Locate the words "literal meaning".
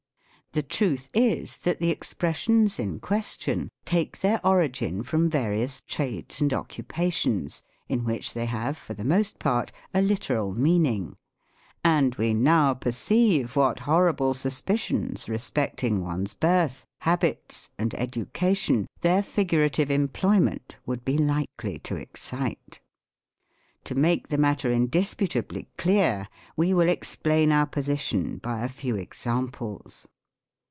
10.01-11.15